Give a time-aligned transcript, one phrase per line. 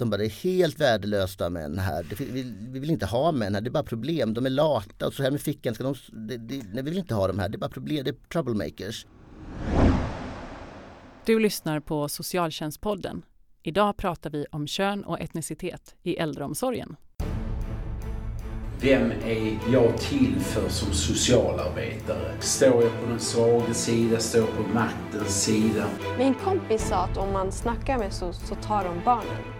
[0.00, 0.80] De bara, det är helt
[1.40, 2.02] ha män här.
[2.02, 4.34] Det, vi, vi, vill inte ha män här, det är bara problem.
[4.34, 5.74] De är lata och så här med fickan.
[5.74, 8.04] Ska de, det, det, nej, vi vill inte ha dem här, det är bara problem,
[8.04, 9.06] det är troublemakers.
[11.24, 13.22] Du lyssnar på Socialtjänstpodden.
[13.62, 16.96] Idag pratar vi om kön och etnicitet i äldreomsorgen.
[18.82, 22.32] Vem är jag till för som socialarbetare?
[22.40, 24.18] Står jag på den svaga sida?
[24.18, 25.86] Står jag på maktens sida?
[26.18, 29.59] Min kompis sa att om man snackar med SOS så tar de barnen.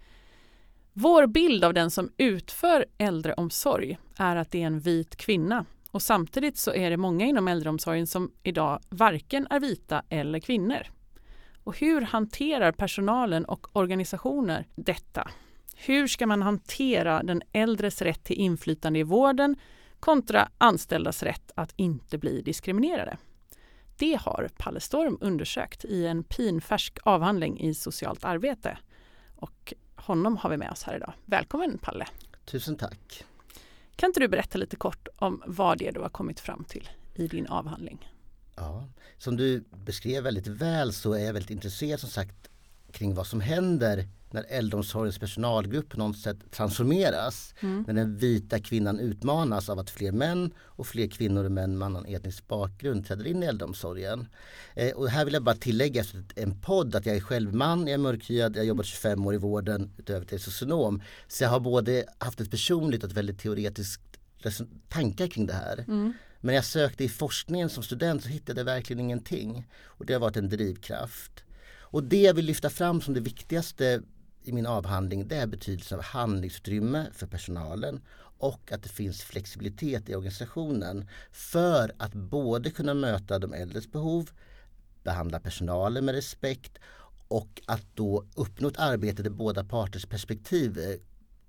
[0.93, 6.01] Vår bild av den som utför äldreomsorg är att det är en vit kvinna och
[6.01, 10.87] samtidigt så är det många inom äldreomsorgen som idag varken är vita eller kvinnor.
[11.63, 15.29] Och hur hanterar personalen och organisationer detta?
[15.75, 19.55] Hur ska man hantera den äldres rätt till inflytande i vården
[19.99, 23.17] kontra anställdas rätt att inte bli diskriminerade.
[23.97, 28.77] Det har Palle Storm undersökt i en pinfärsk avhandling i socialt arbete.
[29.35, 31.13] Och honom har vi med oss här idag.
[31.25, 32.07] Välkommen Palle!
[32.45, 33.25] Tusen tack!
[33.95, 36.89] Kan inte du berätta lite kort om vad det är du har kommit fram till
[37.15, 38.11] i din avhandling?
[38.55, 42.49] Ja, som du beskrev väldigt väl så är jag väldigt intresserad som sagt
[42.91, 47.53] kring vad som händer när äldreomsorgens personalgrupp på något sätt transformeras.
[47.59, 47.83] Mm.
[47.87, 51.85] När den vita kvinnan utmanas av att fler män och fler kvinnor och män med
[51.85, 54.27] annan etnisk bakgrund träder in i äldreomsorgen.
[54.75, 57.79] Eh, och här vill jag bara tillägga efter en podd att jag är själv man,
[57.79, 61.01] jag är mörkhyad, jag har jobbat 25 år i vården utöver till socionom.
[61.27, 64.01] Så jag har både haft ett personligt och ett väldigt teoretiskt
[64.89, 65.85] tankar kring det här.
[65.87, 66.13] Mm.
[66.39, 69.67] Men jag sökte i forskningen som student så hittade jag verkligen ingenting.
[69.83, 71.43] Och det har varit en drivkraft.
[71.91, 74.01] Och det jag vill lyfta fram som det viktigaste
[74.43, 78.01] i min avhandling det är betydelsen av handlingsutrymme för personalen
[78.37, 84.29] och att det finns flexibilitet i organisationen för att både kunna möta de äldres behov,
[85.03, 86.77] behandla personalen med respekt
[87.27, 90.95] och att då uppnå ett arbete där båda parters perspektiv eh,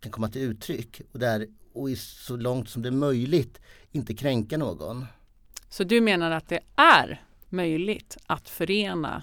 [0.00, 3.60] kan komma till uttryck och, där, och så långt som det är möjligt
[3.92, 5.06] inte kränka någon.
[5.68, 9.22] Så du menar att det är möjligt att förena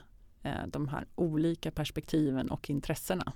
[0.68, 3.34] de här olika perspektiven och intressena?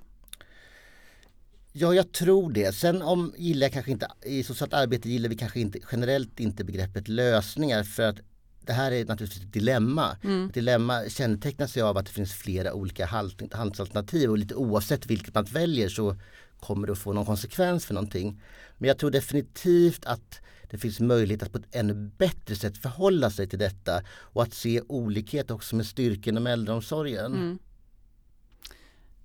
[1.71, 2.75] Ja, jag tror det.
[2.75, 6.63] Sen om gillar jag kanske inte, i socialt arbete gillar vi kanske inte generellt inte
[6.63, 8.17] begreppet lösningar för att
[8.65, 10.17] det här är naturligtvis ett dilemma.
[10.23, 10.47] Mm.
[10.47, 15.33] Ett dilemma kännetecknas ju av att det finns flera olika handlingsalternativ och lite oavsett vilket
[15.33, 16.15] man väljer så
[16.59, 18.41] kommer det att få någon konsekvens för någonting.
[18.77, 20.39] Men jag tror definitivt att
[20.73, 24.53] det finns möjlighet att på ett ännu bättre sätt förhålla sig till detta och att
[24.53, 27.33] se olikhet också med styrkan inom äldreomsorgen.
[27.33, 27.59] Mm.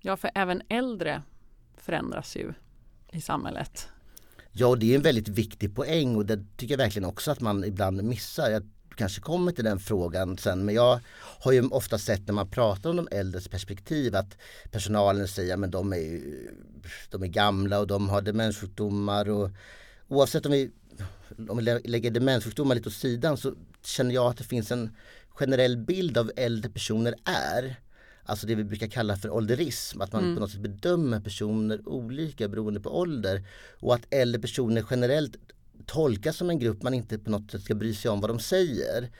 [0.00, 1.22] Ja, för även äldre
[1.76, 2.52] förändras ju
[3.12, 3.88] i samhället.
[4.52, 7.40] Ja, och det är en väldigt viktig poäng och det tycker jag verkligen också att
[7.40, 8.50] man ibland missar.
[8.50, 11.00] Jag kanske kommer till den frågan sen men jag
[11.40, 14.38] har ju ofta sett när man pratar om de äldres perspektiv att
[14.70, 16.20] personalen säger att de är,
[17.10, 19.50] de är gamla och de har demenssjukdomar och
[20.08, 20.70] oavsett om vi,
[21.48, 23.54] om vi lägger demenssjukdomar lite åt sidan så
[23.84, 24.90] känner jag att det finns en
[25.28, 27.78] generell bild av äldre personer är
[28.28, 30.34] Alltså det vi brukar kalla för ålderism, att man mm.
[30.34, 33.44] på något sätt bedömer personer olika beroende på ålder.
[33.80, 35.36] Och att äldre personer generellt
[35.86, 38.40] tolkas som en grupp man inte på något sätt ska bry sig om vad de
[38.40, 39.10] säger.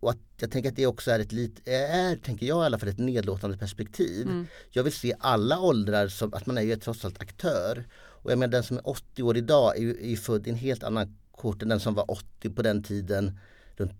[0.00, 2.78] Och att jag tänker att det också är ett lite, är, tänker jag i alla
[2.78, 4.26] fall, ett nedlåtande perspektiv.
[4.26, 4.46] Mm.
[4.70, 7.84] Jag vill se alla åldrar som att man är ju trots allt aktör.
[8.26, 10.50] Och jag menar den som är 80 år idag är ju, är ju född i
[10.50, 13.38] en helt annan kort än den som var 80 på den tiden
[13.76, 13.92] runt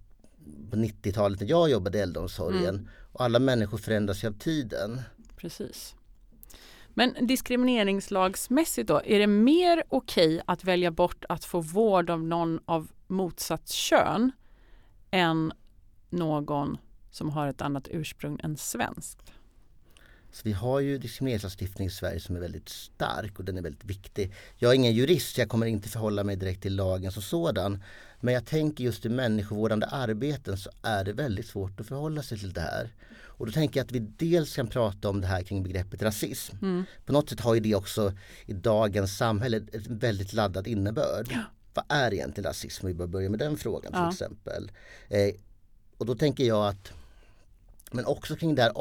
[0.71, 2.75] på 90-talet när jag jobbade i äldreomsorgen.
[2.75, 2.89] Mm.
[3.13, 5.01] Och alla människor förändras ju av tiden.
[5.37, 5.95] Precis.
[6.89, 12.23] Men diskrimineringslagsmässigt då, är det mer okej okay att välja bort att få vård av
[12.23, 14.33] någon av motsatt kön
[15.11, 15.53] än
[16.11, 16.79] någon
[17.11, 19.33] som har ett annat ursprung än svenskt?
[20.37, 23.85] Så vi har ju diskrimineringslagstiftning i Sverige som är väldigt stark och den är väldigt
[23.85, 24.33] viktig.
[24.57, 27.83] Jag är ingen jurist så jag kommer inte förhålla mig direkt till lagen som sådan.
[28.21, 32.39] Men jag tänker just i människovårdande arbeten så är det väldigt svårt att förhålla sig
[32.39, 32.95] till det här.
[33.17, 36.57] Och då tänker jag att vi dels kan prata om det här kring begreppet rasism.
[36.63, 36.85] Mm.
[37.07, 38.13] På något sätt har ju det också
[38.47, 41.29] i dagens samhälle ett väldigt laddad innebörd.
[41.31, 41.43] Ja.
[41.75, 42.87] Vad är egentligen rasism?
[42.87, 44.11] Vi bör börja med den frågan till ja.
[44.11, 44.71] exempel.
[45.09, 45.35] Eh,
[45.99, 46.93] och då tänker jag att
[47.93, 48.79] men också kring det här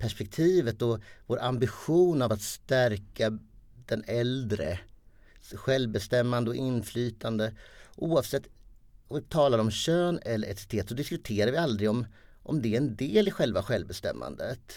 [0.00, 3.38] omsorgsperspektivet och vår ambition av att stärka
[3.86, 4.78] den äldre
[5.54, 7.52] självbestämmande och inflytande.
[7.96, 8.42] Oavsett
[9.08, 12.06] om vi talar om kön eller etnicitet så diskuterar vi aldrig om,
[12.42, 14.72] om det är en del i själva självbestämmandet.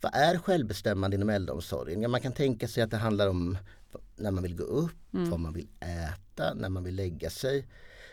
[0.00, 2.02] Vad är självbestämmande inom äldreomsorgen?
[2.02, 3.58] Ja, man kan tänka sig att det handlar om
[4.16, 5.30] när man vill gå upp, Mm.
[5.30, 7.66] vad man vill äta, när man vill lägga sig.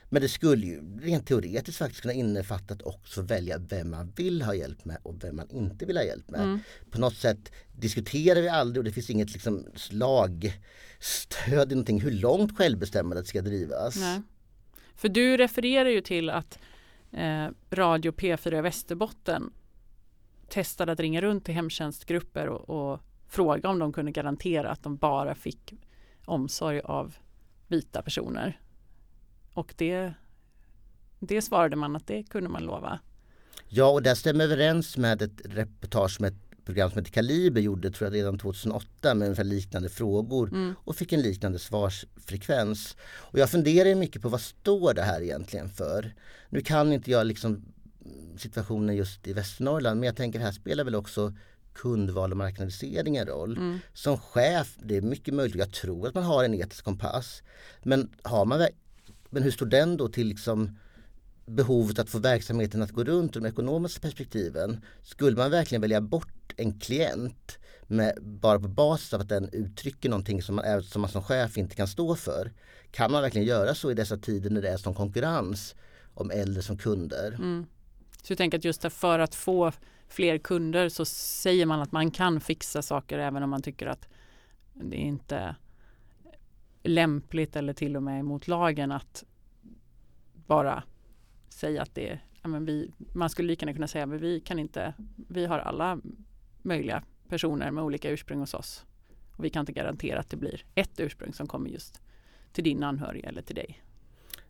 [0.10, 4.42] Men det skulle ju rent teoretiskt faktiskt kunna innefatta att också välja vem man vill
[4.42, 6.42] ha hjälp med och vem man inte vill ha hjälp med.
[6.42, 6.60] Mm.
[6.92, 12.12] På något sätt diskuterar vi aldrig och det finns inget liksom slagstöd i någonting hur
[12.12, 13.96] långt självbestämmandet ska drivas.
[13.96, 14.22] Nej.
[14.96, 16.60] För du refererar ju till att
[17.12, 19.54] eh, Radio P4 i Västerbotten
[20.50, 24.98] testade att ringa runt till hemtjänstgrupper och, och fråga om de kunde garantera att de
[24.98, 25.74] bara fick
[26.26, 27.16] omsorg av
[27.68, 28.60] vita personer.
[29.58, 30.14] Och det,
[31.20, 33.00] det svarade man att det kunde man lova.
[33.68, 37.92] Ja och det stämmer överens med ett reportage som ett program som heter Kaliber gjorde
[37.92, 40.76] tror jag redan 2008 med ungefär liknande frågor Mm.
[40.84, 42.98] och fick en liknande svarsfrekvens.
[43.04, 46.16] Och jag funderar mycket på vad står det här egentligen för?
[46.50, 47.66] Nu kan inte jag liksom
[48.38, 51.34] situationen just i Västernorrland men jag tänker här spelar väl också
[51.74, 53.58] kundval och marknadisering en roll.
[53.58, 53.80] Mm.
[53.94, 57.44] Som chef, det är mycket möjligt, jag tror att man har en etisk kompass.
[57.84, 58.68] Men, har man,
[59.30, 60.78] men hur står den då till liksom
[61.46, 64.82] behovet att få verksamheten att gå runt och de ekonomiska perspektiven.
[65.04, 67.58] Skulle man verkligen välja bort en klient
[67.88, 71.58] med, bara på basis av att den uttrycker någonting som man, som man som chef
[71.58, 72.52] inte kan stå för?
[72.92, 75.76] Kan man verkligen göra så i dessa tider när det är som konkurrens
[76.14, 77.34] om äldre som kunder?
[77.34, 77.66] Mm.
[78.24, 79.72] Så jag tänker att just för att få
[80.08, 84.08] fler kunder så säger man att man kan fixa saker även om man tycker att
[84.74, 85.56] det är inte
[86.88, 89.24] lämpligt eller till och med emot lagen att
[90.34, 90.84] bara
[91.50, 94.40] säga att det är, ja, men vi, man skulle lika gärna kunna säga att vi
[94.40, 94.94] kan inte,
[95.30, 96.00] vi har alla
[96.62, 98.86] möjliga personer med olika ursprung hos oss.
[99.32, 102.02] Och vi kan inte garantera att det blir ett ursprung som kommer just
[102.52, 103.84] till din anhörig eller till dig.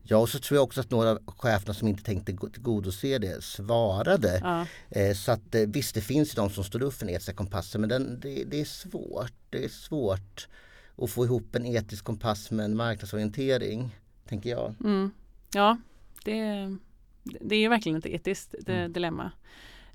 [0.10, 3.44] Ja och så tror jag också att några av cheferna som inte tänkte tillgodose det
[3.44, 4.40] svarade.
[4.44, 4.66] Ja.
[4.90, 7.82] Eh, så att eh, visst det finns de som står upp för den etiska kompassen
[7.82, 9.34] men den, det, det är svårt.
[9.50, 10.48] Det är svårt
[10.98, 13.96] att få ihop en etisk kompass med en marknadsorientering.
[14.28, 14.74] Tänker jag.
[14.84, 15.12] Mm.
[15.54, 15.78] Ja,
[16.24, 16.76] det,
[17.24, 18.94] det är ju verkligen ett etiskt Mm.
[18.94, 19.32] dilemma.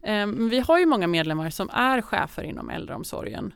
[0.02, 3.54] Ehm, vi har ju många medlemmar som är chefer inom äldreomsorgen.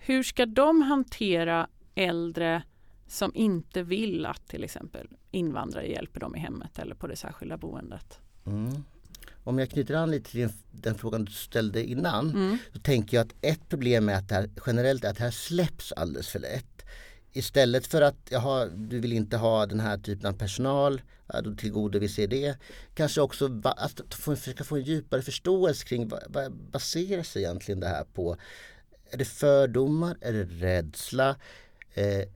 [0.00, 2.62] Hur ska de hantera äldre
[3.06, 7.56] som inte vill att till exempel invandrare hjälper dem i hemmet eller på det särskilda
[7.56, 8.18] boendet?
[8.46, 8.84] Mm.
[9.44, 12.30] Om jag knyter an lite till den, frågan du ställde innan.
[12.30, 12.58] Mm.
[12.72, 15.30] Så tänker jag att ett problem är att det här, generellt är att det här
[15.30, 16.82] släpps alldeles för lätt.
[17.32, 21.54] Istället för att jaha, du vill inte ha den här typen av personal, ja, då
[21.54, 22.56] tillgodoser det.
[22.94, 27.80] Kanske också va, att försöka få en djupare förståelse kring vad, vad baserar sig egentligen
[27.80, 28.36] det här på?
[29.10, 30.16] Är det fördomar?
[30.20, 31.36] Är det rädsla?
[31.94, 32.28] Eh,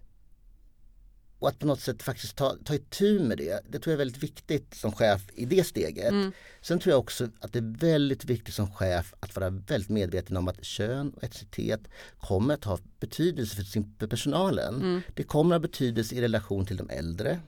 [1.39, 3.61] och att på något sätt faktiskt ta, ta itu med det.
[3.69, 6.11] Det tror jag är väldigt viktigt som chef i det steget.
[6.11, 6.33] Mm.
[6.61, 10.37] Sen tror jag också att det är väldigt viktigt som chef att vara väldigt medveten
[10.37, 11.81] om att kön och etnicitet
[12.21, 14.75] kommer att ha betydelse för, sin, för personalen.
[14.75, 15.01] Mm.
[15.15, 17.41] Det kommer att ha betydelse i relation till de äldre.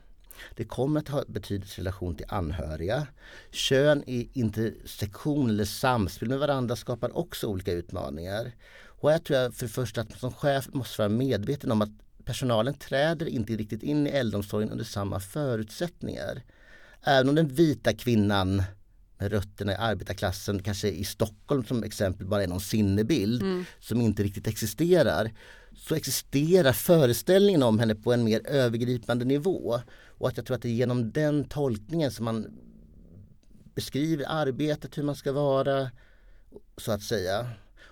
[0.54, 3.06] Det kommer att ha betydelse i relation till anhöriga.
[3.50, 8.52] Kön i intersektion eller samspel med varandra skapar också olika utmaningar.
[9.00, 11.82] Och här tror jag för det första att man som chef måste vara medveten om
[11.82, 11.90] att
[12.28, 16.42] personalen träder inte riktigt in i äldreomsorgen under samma förutsättningar.
[17.02, 18.62] Även om den vita kvinnan
[19.18, 23.64] med rötterna i arbetarklassen, kanske i Stockholm som exempel, bara är någon sinnebild Mm.
[23.80, 25.30] som inte riktigt existerar.
[25.76, 29.80] Så existerar föreställningen om henne på en mer övergripande nivå.
[30.18, 32.46] Och att jag tror att det är genom den tolkningen som man
[33.74, 35.90] beskriver arbetet, hur man ska vara,
[36.76, 37.46] så att säga.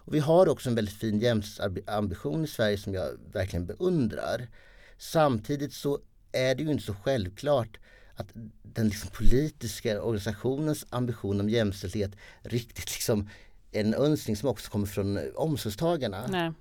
[0.06, 4.48] Och vi har också en väldigt fin jämställdhetsambition i Sverige som jag verkligen beundrar.
[4.98, 5.98] Samtidigt så
[6.32, 7.78] är det ju inte så självklart
[8.14, 8.28] att
[8.62, 13.28] den liksom politiska organisationens ambition om jämställdhet riktigt liksom
[13.72, 16.26] är en önskning som också kommer från omsorgstagarna.
[16.26, 16.52] Nej.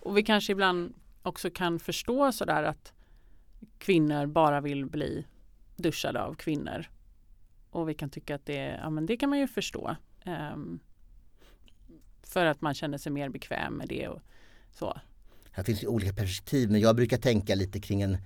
[0.00, 2.92] Och vi kanske ibland också kan förstå sådär att
[3.78, 5.26] kvinnor bara vill bli
[5.76, 6.86] duschade av kvinnor.
[7.70, 9.96] Och vi kan tycka att det, ja, men det kan man ju förstå.
[10.26, 10.80] Um,
[12.36, 14.20] för att man känner sig mer bekväm med det och
[14.78, 15.00] så.
[15.50, 18.18] Här finns ju olika perspektiv men jag brukar tänka lite kring en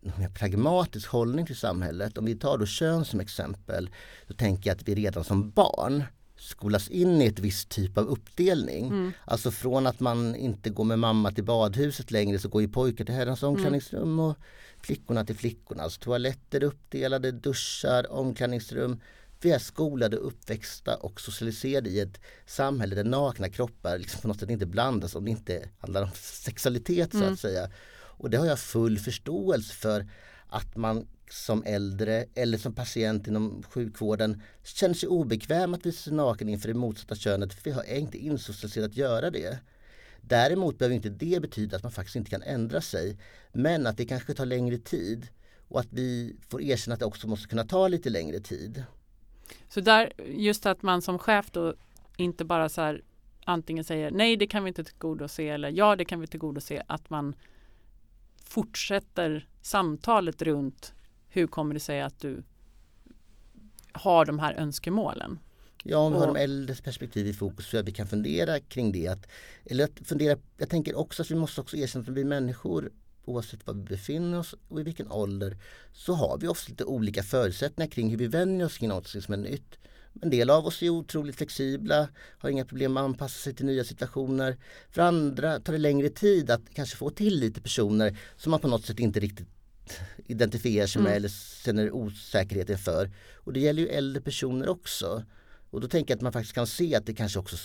[0.00, 2.18] mer pragmatisk hållning till samhället.
[2.18, 3.90] Om vi tar då kön som exempel
[4.28, 6.04] så tänker jag att vi redan som barn
[6.36, 8.86] skolas in i ett visst typ av uppdelning.
[8.86, 9.12] Mm.
[9.24, 13.04] Alltså från att man inte går med mamma till badhuset längre så går ju pojkar
[13.04, 14.36] till herrans omklädningsrum och
[14.80, 15.82] flickorna till flickorna.
[15.82, 19.00] Alltså toaletter uppdelade, duschar, omklädningsrum.
[19.40, 24.40] Vi är skolade, uppväxta och socialiserade i ett samhälle där nakna kroppar liksom på något
[24.40, 27.32] sätt inte blandas om det inte handlar om sexualitet så Mm.
[27.32, 27.70] att säga.
[27.94, 30.06] Och det har jag full förståelse för
[30.48, 36.12] att man som äldre eller som patient inom sjukvården känner sig obekväm att visa sig
[36.12, 39.58] naken inför det motsatta könet för vi är inte insocialiserade att göra det.
[40.20, 43.18] Däremot behöver inte det betyda att man faktiskt inte kan ändra sig.
[43.52, 45.28] Men att det kanske tar längre tid
[45.68, 48.84] och att vi får erkänna att det också måste kunna ta lite längre tid.
[49.68, 51.74] Så där, just att man som chef då
[52.16, 53.02] inte bara så här
[53.44, 57.10] antingen säger nej det kan vi inte tillgodose eller ja det kan vi tillgodose att
[57.10, 57.34] man
[58.44, 60.92] fortsätter samtalet runt
[61.28, 62.42] hur kommer det sig att du
[63.92, 65.38] har de här önskemålen?
[65.84, 68.92] Ja, om vi har de äldres perspektiv i fokus så att vi kan fundera kring
[68.92, 69.08] det.
[69.08, 69.28] Att,
[69.64, 72.90] eller att fundera, jag tänker också att vi måste också erkänna att vi människor
[73.28, 75.56] oavsett var vi befinner oss och i vilken ålder
[75.92, 79.34] så har vi ofta lite olika förutsättningar kring hur vi vänjer oss kring något som
[79.34, 79.78] är nytt.
[80.22, 82.08] En del av oss är otroligt flexibla,
[82.38, 84.56] har inga problem att anpassa sig till nya situationer.
[84.90, 88.68] För andra tar det längre tid att kanske få till lite personer som man på
[88.68, 89.48] något sätt inte riktigt
[90.26, 91.16] identifierar sig med mm.
[91.16, 91.28] eller
[91.64, 93.10] känner osäkerhet inför.
[93.34, 95.24] Och det gäller ju äldre personer också.
[95.70, 97.56] Och då tänker jag att man faktiskt kan se att det kanske också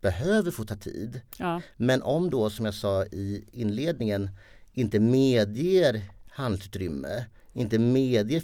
[0.00, 1.20] behöver få ta tid.
[1.38, 1.62] Ja.
[1.76, 4.30] Men om då som jag sa i inledningen
[4.72, 8.40] inte medger handlingsutrymme, inte medger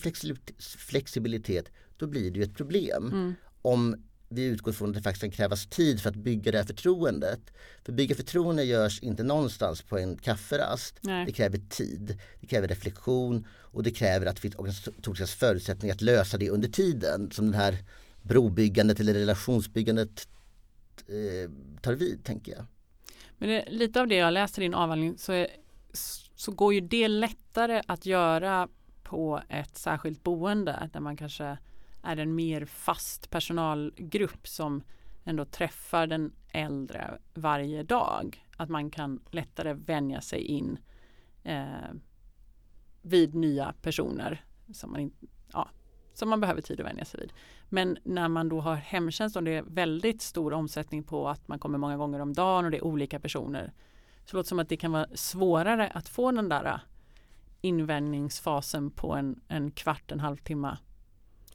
[0.78, 3.06] flexibilitet, då blir det ju ett problem.
[3.06, 3.34] Mm.
[3.62, 3.96] Om
[4.28, 7.40] vi utgår från att det faktiskt kan krävas tid för att bygga det här förtroendet.
[7.84, 10.98] För bygga förtroende görs inte någonstans på en kafferast.
[11.00, 11.26] Nej.
[11.26, 16.02] Det kräver tid, det kräver reflektion och det kräver att det finns organisatoriska förutsättningar att
[16.02, 17.30] lösa det under tiden.
[17.30, 17.78] Som det här
[18.22, 20.28] brobyggandet eller relationsbyggandet
[21.06, 22.64] eh, tar vid, tänker jag.
[23.38, 25.48] Men det, lite av det jag läser i din avhandling så, är,
[26.34, 28.68] så går ju det lättare att göra
[29.02, 31.58] på ett särskilt boende där man kanske
[32.02, 34.82] är en mer fast personalgrupp som
[35.24, 38.46] ändå träffar den äldre varje dag.
[38.56, 40.78] Att man kan lättare vänja sig in
[41.42, 41.66] eh,
[43.02, 45.10] vid nya personer som man,
[45.52, 45.68] ja,
[46.14, 47.32] som man behöver tid att vänja sig vid.
[47.68, 51.58] Men när man då har hemtjänst och det är väldigt stor omsättning på att man
[51.58, 53.72] kommer många gånger om dagen och det är olika personer.
[54.28, 56.80] Så det låter som att det kan vara svårare att få den där
[57.60, 60.76] invändningsfasen på en, en kvart, en halvtimme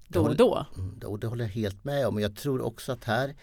[0.08, 0.66] då och då.
[0.76, 2.20] Mm, och det håller jag helt med om.
[2.20, 3.36] Jag tror också att här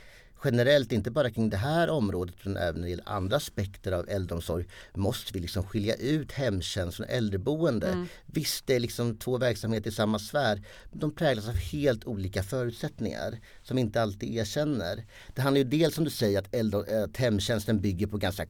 [0.45, 4.09] generellt, inte bara kring det här området utan även när det gäller andra aspekter av
[4.09, 7.89] äldreomsorg måste vi liksom skilja ut hemtjänst från äldreboende.
[7.89, 8.07] Mm.
[8.27, 10.63] Visst, det är liksom två verksamheter i samma sfär.
[10.91, 15.07] Men de präglas av helt olika förutsättningar som inte alltid erkänner.
[15.35, 18.47] Det handlar ju dels som du säger att, äldre, att hemtjänsten bygger på ganska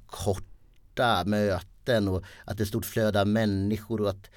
[0.91, 4.31] korta möten och att det är stort flöde av människor och att,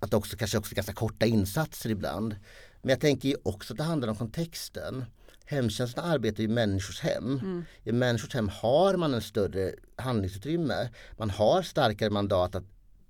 [0.00, 2.36] att också kanske också ganska korta insatser ibland.
[2.82, 5.04] Men jag tänker också att det handlar om kontexten.
[5.44, 7.38] Hemtjänsten arbetar i människors hem.
[7.38, 7.64] Mm.
[7.84, 10.90] I människors hem har man en större handlingsutrymme.
[11.18, 12.64] Man har starkare mandat att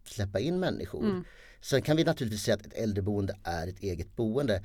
[0.05, 1.05] släppa in människor.
[1.05, 1.25] Mm.
[1.61, 4.63] Sen kan vi naturligtvis säga att ett äldreboende är ett eget boende.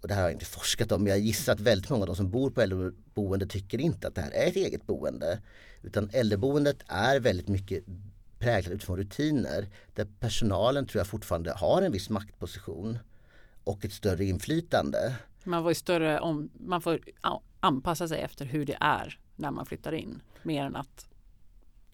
[0.00, 2.06] Och det här har jag inte forskat om men jag gissar att väldigt många av
[2.06, 5.40] de som bor på äldreboende tycker inte att det här är ett eget boende.
[5.82, 7.84] Utan äldreboendet är väldigt mycket
[8.38, 12.98] präglat utifrån rutiner där personalen tror jag fortfarande har en viss maktposition
[13.64, 15.14] och ett större inflytande.
[15.44, 17.00] Man får, större om, man får
[17.60, 21.08] anpassa sig efter hur det är när man flyttar in mer än att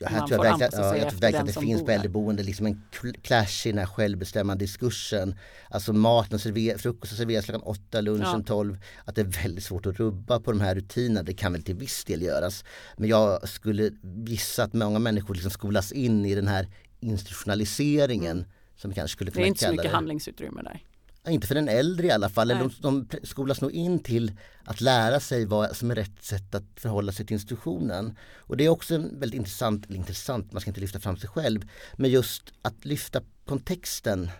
[0.01, 2.83] här tror jag ja, jag tror verkligen att det finns på äldreboende liksom en
[3.23, 5.35] clash i den här självbestämmande diskursen.
[5.71, 8.43] Alltså maten serveras, frukosten serveras klockan 8, lunchen ja.
[8.47, 8.79] 12.
[9.05, 11.23] Att det är väldigt svårt att rubba på de här rutinerna.
[11.23, 12.65] Det kan väl till viss del göras.
[12.97, 13.91] Men jag skulle
[14.27, 16.69] gissa att många människor liksom skolas in i den här
[17.01, 18.37] institutionaliseringen.
[18.37, 18.51] Mm.
[18.77, 19.91] Som vi kanske skulle kunna Det är inte så mycket det.
[19.91, 20.83] handlingsutrymme där.
[21.29, 22.49] Inte för den äldre i alla fall.
[22.49, 24.33] De, de skolas nog in till
[24.65, 28.17] att lära sig vad som är rätt sätt att förhålla sig till institutionen.
[28.37, 31.69] Och det är också väldigt intressant, eller intressant, man ska inte lyfta fram sig själv,
[31.97, 34.31] men just att lyfta kontexten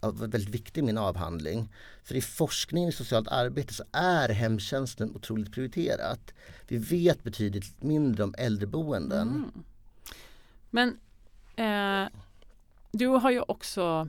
[0.00, 1.72] var väldigt viktig i min avhandling.
[2.04, 6.34] För i forskningen i socialt arbete så är hemtjänsten otroligt prioriterat.
[6.68, 9.28] Vi vet betydligt mindre om äldreboenden.
[9.28, 9.64] Mm.
[10.70, 10.98] Men
[11.56, 12.08] eh,
[12.92, 14.08] du har ju också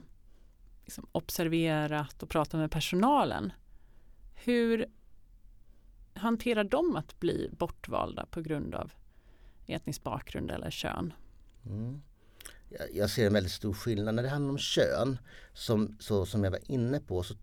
[0.90, 3.52] liksom observerat och pratat med personalen.
[4.34, 4.86] Hur
[6.14, 8.92] hanterar de att bli bortvalda på grund av
[9.66, 11.12] etnisk bakgrund eller kön?
[11.66, 12.02] Mm.
[12.92, 15.18] Jag ser en väldigt stor skillnad när det handlar om kön.
[15.52, 17.34] Som, så, som jag var inne på så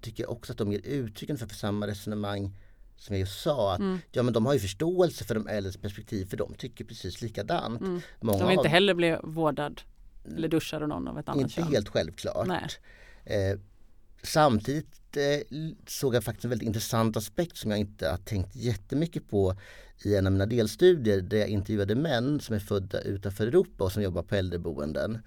[0.00, 2.56] tycker jag också att de ger uttryck för, för samma resonemang
[2.96, 3.74] som jag just sa.
[3.74, 3.98] Att, mm.
[4.12, 7.80] ja, men de har ju förståelse för de äldres perspektiv för de tycker precis likadant.
[7.80, 8.00] Mm.
[8.20, 9.82] Många de vill inte heller bli vårdad
[10.36, 11.72] eller duschar någon av ett annat Inte kön.
[11.72, 12.78] helt självklart.
[13.24, 13.58] Eh,
[14.22, 15.56] samtidigt eh,
[15.86, 19.56] såg jag faktiskt en väldigt intressant aspekt som jag inte har tänkt jättemycket på
[20.04, 23.92] i en av mina delstudier där jag intervjuade män som är födda utanför Europa och
[23.92, 25.18] som jobbar på äldreboenden.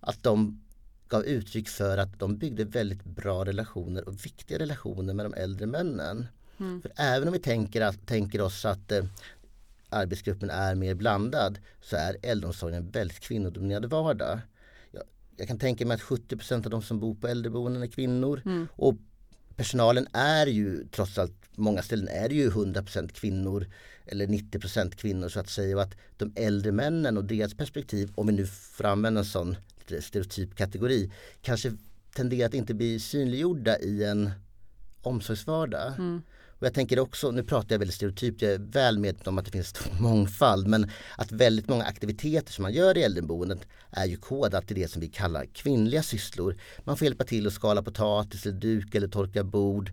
[0.00, 0.60] Att de
[1.08, 5.66] gav uttryck för att de byggde väldigt bra relationer och viktiga relationer med de äldre
[5.66, 6.26] männen.
[6.60, 6.82] Mm.
[6.82, 9.04] För även om vi tänker, tänker oss att eh,
[9.90, 14.40] arbetsgruppen är mer blandad så är äldreomsorgen en väldigt kvinnodominerad vardag.
[14.90, 15.02] Jag,
[15.36, 18.68] jag kan tänka mig att 70% av de som bor på äldreboenden är kvinnor mm.
[18.72, 18.94] och
[19.56, 23.66] personalen är ju trots allt, många ställen är det ju 100% kvinnor
[24.06, 28.26] eller 90% kvinnor så att säga och att de äldre männen och deras perspektiv, om
[28.26, 29.56] vi nu får använda en sån
[30.00, 31.72] stereotyp kategori, kanske
[32.14, 34.30] tenderar att inte bli synliggjorda i en
[35.02, 35.92] omsorgsvardag.
[35.98, 36.22] Mm.
[36.60, 39.44] Och jag tänker också, nu pratar jag väldigt stereotypt, jag är väl medveten om att
[39.44, 44.06] det finns stor mångfald men att väldigt många aktiviteter som man gör i äldreboendet är
[44.06, 46.56] ju kodat till det som vi kallar kvinnliga sysslor.
[46.84, 49.92] Man får hjälpa till att skala potatis eller duka eller torka bord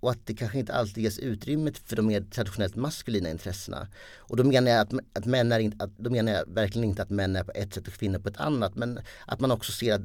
[0.00, 3.88] och att det kanske inte alltid ges utrymme för de mer traditionellt maskulina intressena.
[4.16, 7.02] Och då menar jag, att, att män är inte, att, då menar jag verkligen inte
[7.02, 9.72] att män är på ett sätt och kvinnor på ett annat men att man också
[9.72, 10.02] ser att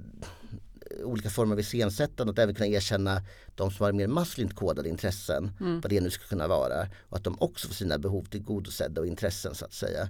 [1.04, 3.22] olika former av iscensättande och även kunna erkänna
[3.56, 5.82] de som har mer maskulint kodade intressen, mm.
[5.82, 6.88] vad det nu ska kunna vara.
[7.10, 10.10] Och att de också får sina behov tillgodosedda och intressen så att säga.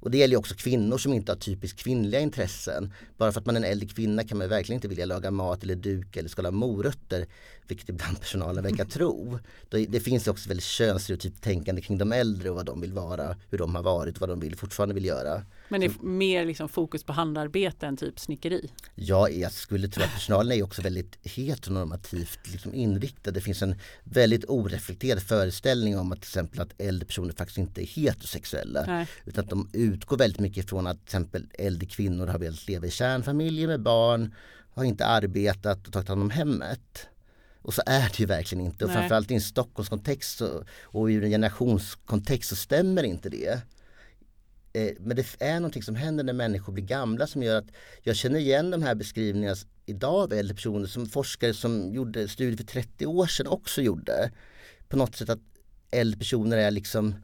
[0.00, 2.92] Och det gäller ju också kvinnor som inte har typiskt kvinnliga intressen.
[3.16, 5.62] Bara för att man är en äldre kvinna kan man verkligen inte vilja laga mat
[5.62, 7.26] eller duka eller skala morötter.
[7.68, 9.38] Vilket ibland personalen verkar tro.
[9.88, 13.58] Det finns också väldigt könsstereotypt tänkande kring de äldre och vad de vill vara, hur
[13.58, 15.42] de har varit, vad de vill, fortfarande vill göra.
[15.68, 18.70] Men det är mer liksom fokus på handarbete än typ snickeri?
[18.94, 23.30] Ja, jag skulle tro att personalen är också väldigt heteronormativt liksom inriktad.
[23.30, 27.82] Det finns en väldigt oreflekterad föreställning om att till exempel att äldre personer faktiskt inte
[27.82, 28.84] är heterosexuella.
[28.86, 29.08] Nej.
[29.24, 32.86] Utan att de utgår väldigt mycket från att till exempel äldre kvinnor har velat leva
[32.86, 34.34] i kärnfamiljer med barn,
[34.74, 37.08] har inte arbetat och tagit hand om hemmet.
[37.66, 38.84] Och så är det ju verkligen inte.
[38.84, 43.60] Och framförallt i en Stockholmskontext och, och i en generationskontext så stämmer inte det.
[44.72, 47.66] Eh, men det är någonting som händer när människor blir gamla som gör att
[48.02, 49.56] jag känner igen de här beskrivningarna
[49.86, 54.30] idag av äldre personer som forskare som gjorde studier för 30 år sedan också gjorde.
[54.88, 55.40] På något sätt att
[55.90, 57.14] äldre personer är liksom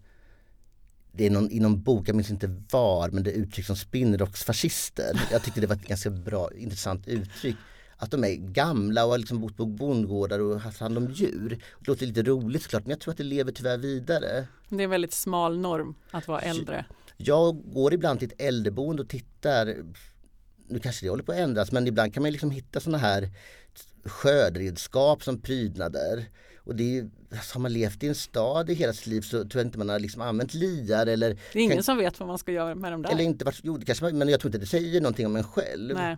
[1.12, 5.21] det är någon, i någon bok, jag minns inte var, men det uttrycks som spinnrocksfascister.
[5.31, 7.57] Jag tyckte det var ett ganska bra, intressant uttryck.
[8.03, 11.59] Att de är gamla och har liksom bott på bondgårdar och haft hand om djur.
[11.79, 14.47] Det låter lite roligt såklart, men jag tror att det lever tyvärr vidare.
[14.69, 16.85] Det är en väldigt smal norm att vara äldre.
[17.17, 19.77] Jag går ibland till ett äldreboende och tittar
[20.69, 23.31] nu kanske det håller på att ändras men ibland kan man liksom hitta sådana här
[24.05, 26.25] skördredskap som prydnader.
[26.57, 29.31] Och det är, alltså, har man levt i en stad i hela sitt liv så
[29.31, 32.21] tror jag inte man har liksom använt liar eller Det är ingen kan, som vet
[32.21, 33.11] vad man ska göra med dem där.
[33.11, 35.95] Eller inte, jo, det kanske men jag tror inte det säger någonting om en själv.
[35.95, 36.17] Nej.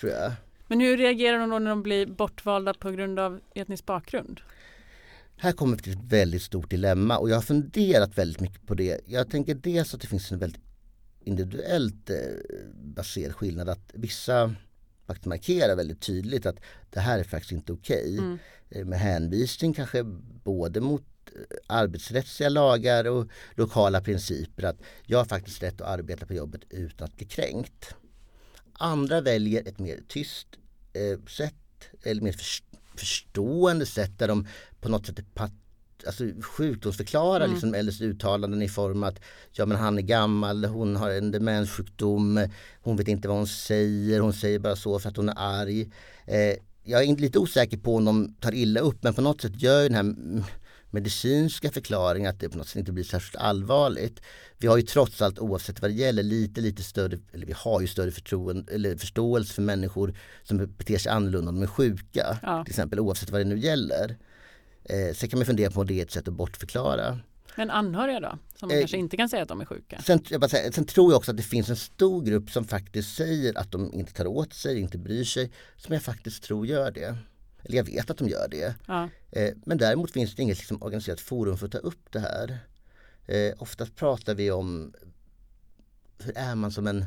[0.00, 0.32] Tror jag.
[0.68, 4.40] Men hur reagerar de då när de blir bortvalda på grund av etnisk bakgrund?
[5.36, 8.74] Här kommer vi till ett väldigt stort dilemma och jag har funderat väldigt mycket på
[8.74, 9.00] det.
[9.06, 10.62] Jag tänker dels att det finns en väldigt
[11.24, 12.16] individuellt eh,
[12.74, 14.54] baserad skillnad att vissa
[15.06, 18.14] faktiskt markerar väldigt tydligt att det här är faktiskt inte okej.
[18.14, 18.18] Okay.
[18.18, 18.38] Mm.
[18.70, 20.02] Eh, med hänvisning kanske
[20.44, 26.26] både mot eh, arbetsrättsliga lagar och lokala principer att jag har faktiskt rätt att arbeta
[26.26, 27.94] på jobbet utan att bli kränkt.
[28.78, 30.46] Andra väljer ett mer tyst
[30.92, 31.54] eh, sätt
[32.02, 32.36] eller mer
[32.96, 34.46] förstående sätt där de
[34.80, 35.52] på något sätt pat,
[36.06, 37.50] alltså sjukdomsförklarar mm.
[37.50, 39.20] liksom äldres uttalanden i form att
[39.52, 42.46] ja men han är gammal, hon har en demenssjukdom,
[42.82, 45.90] hon vet inte vad hon säger, hon säger bara så för att hon är arg.
[46.26, 49.62] Eh, jag är lite osäker på om de tar illa upp men på något sätt
[49.62, 50.14] gör den här
[50.90, 54.20] medicinska förklaringen att det på något sätt inte blir särskilt allvarligt.
[54.58, 57.80] Vi har ju trots allt oavsett vad det gäller lite lite större, eller vi har
[57.80, 62.38] ju större förtroende, eller förståelse för människor som beter sig annorlunda om de är sjuka.
[62.42, 62.64] Ja.
[62.64, 64.16] Till exempel oavsett vad det nu gäller.
[64.84, 67.18] Eh, sen kan man fundera på om det är ett sätt att bortförklara.
[67.56, 68.38] Men anhöriga då?
[68.56, 70.02] Som eh, kanske inte kan säga att de är sjuka?
[70.04, 73.16] Sen, jag säga, sen tror jag också att det finns en stor grupp som faktiskt
[73.16, 75.50] säger att de inte tar åt sig, inte bryr sig.
[75.76, 77.16] Som jag faktiskt tror gör det.
[77.62, 78.74] Eller jag vet att de gör det.
[78.86, 79.08] Ja.
[79.30, 82.58] Eh, men däremot finns det inget liksom, organiserat forum för att ta upp det här.
[83.26, 84.94] Eh, oftast pratar vi om
[86.18, 87.06] hur är man som en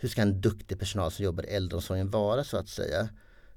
[0.00, 3.08] hur ska en duktig personal som jobbar i äldreomsorgen vara så att säga.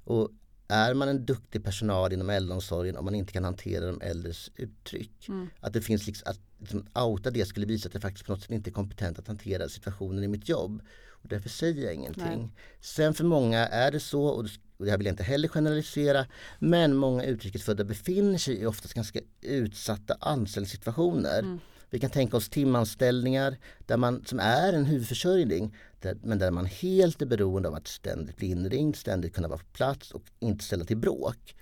[0.04, 0.30] Och
[0.68, 5.28] är man en duktig personal inom äldreomsorgen om man inte kan hantera de äldres uttryck.
[5.28, 5.48] Mm.
[5.60, 8.42] Att det finns liksom, att liksom, outa det skulle visa att jag faktiskt på något
[8.42, 10.82] sätt inte är kompetent att hantera situationen i mitt jobb.
[11.08, 12.38] Och därför säger jag ingenting.
[12.38, 12.48] Nej.
[12.80, 14.48] Sen för många är det så och
[14.84, 16.26] det här vill jag inte heller generalisera
[16.58, 21.38] men många utrikesfödda befinner sig i oftast ganska utsatta anställningssituationer.
[21.38, 21.58] Mm.
[21.90, 26.66] Vi kan tänka oss timanställningar där man, som är en huvudförsörjning där, men där man
[26.66, 30.64] helt är beroende av att ständigt bli inringd, ständigt kunna vara på plats och inte
[30.64, 31.56] ställa till bråk.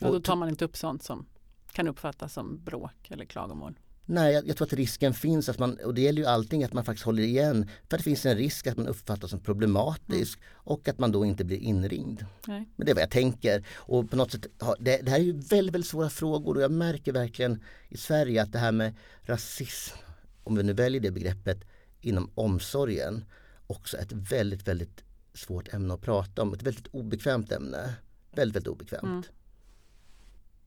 [0.00, 1.26] Och då tar man inte upp sånt som
[1.72, 3.78] kan uppfattas som bråk eller klagomål.
[4.04, 6.72] Nej, jag, jag, tror att risken finns att man, och det gäller ju allting, att
[6.72, 7.70] man faktiskt håller igen.
[7.90, 10.48] För det finns en risk att man uppfattas som problematisk mm.
[10.54, 12.24] och att man då inte blir inringd.
[12.46, 12.68] Nej.
[12.76, 13.66] Men det är vad jag tänker.
[13.74, 14.46] Och på något sätt,
[14.78, 18.42] det, det här är ju väldigt, väldigt svåra frågor och jag märker verkligen i Sverige
[18.42, 19.96] att det här med rasism,
[20.44, 21.64] om vi nu väljer det begreppet,
[22.00, 23.24] inom omsorgen
[23.66, 26.54] också ett väldigt, väldigt svårt ämne att prata om.
[26.54, 27.94] Ett väldigt obekvämt ämne.
[28.34, 29.02] Väldigt, väldigt obekvämt.
[29.02, 29.22] Mm.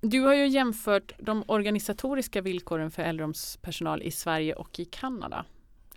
[0.09, 5.45] Du har ju jämfört de organisatoriska villkoren för äldreomsorgspersonal i Sverige och i Kanada.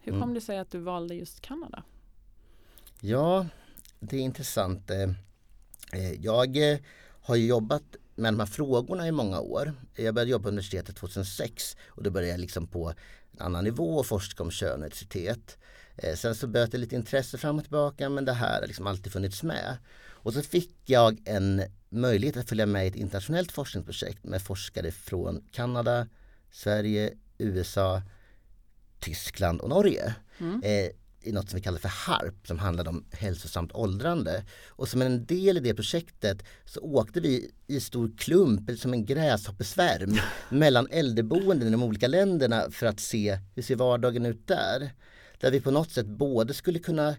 [0.02, 0.34] Hur kom mm.
[0.34, 1.82] det sig att du valde just Kanada?
[3.00, 3.46] Ja,
[4.00, 4.90] det är intressant.
[4.90, 5.02] Eh,
[5.92, 6.78] eh, jag eh,
[7.22, 7.82] har jobbat
[8.14, 9.72] med de här frågorna i många år.
[9.94, 12.88] Jag började jobba på universitetet 2006 och då började jag liksom på
[13.32, 15.58] en annan nivå och forska om kön och etnicitet.
[16.16, 19.12] Sen så böt det lite intresse fram och tillbaka men det här har liksom alltid
[19.12, 19.76] funnits med.
[20.10, 24.90] Och så fick jag en möjlighet att följa med i ett internationellt forskningsprojekt med forskare
[24.90, 26.08] från Kanada,
[26.50, 28.02] Sverige, USA,
[29.00, 30.14] Tyskland och Norge.
[30.38, 30.62] Mm.
[30.64, 34.44] Eh, i något som vi kallar för HARP som handlade om hälsosamt åldrande.
[34.68, 39.04] Och som en del i det projektet så åkte vi i stor klump, som en
[39.04, 40.18] gräshoppesvärm,
[40.50, 44.90] mellan äldreboenden i de olika länderna för att se hur ser vardagen ut där.
[45.40, 47.16] Där vi på något sätt både skulle kunna